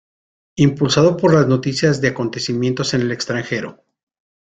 [0.57, 3.83] Impulsado por las noticias de acontecimientos en el extranjero.